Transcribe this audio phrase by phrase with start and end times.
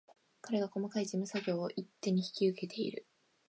[0.41, 3.05] 彼が細かい事務作業を一手に引き受けている